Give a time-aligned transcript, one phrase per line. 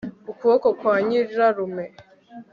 [0.31, 1.85] ukuboko kwa nyirarume